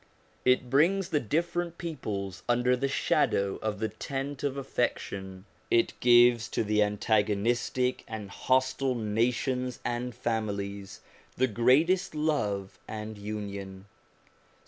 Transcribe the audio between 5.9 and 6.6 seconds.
gives